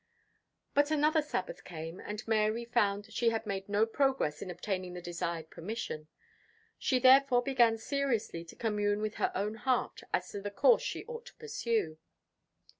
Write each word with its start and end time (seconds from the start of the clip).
But 0.73 0.89
another 0.89 1.21
Sabbath 1.21 1.63
came, 1.63 1.99
and 1.99 2.27
Mary 2.27 2.65
found 2.65 3.13
she 3.13 3.29
had 3.29 3.45
made 3.45 3.69
no 3.69 3.85
progress 3.85 4.41
in 4.41 4.49
obtaining 4.49 4.95
the 4.95 4.99
desired 5.03 5.51
permission. 5.51 6.07
She 6.79 6.97
therefore 6.97 7.43
began 7.43 7.77
seriously 7.77 8.43
to 8.45 8.55
commune 8.55 9.03
with 9.03 9.17
her 9.21 9.31
own 9.35 9.53
heart 9.53 10.01
as 10.11 10.31
to 10.31 10.41
the 10.41 10.49
course 10.49 10.81
she 10.81 11.05
ought 11.05 11.27
to 11.27 11.35
pursue. 11.35 11.99